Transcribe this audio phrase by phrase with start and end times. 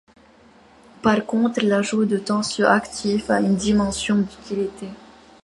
[1.03, 4.87] Par contre, l’ajout de tensioactif a une dimension d’utilité.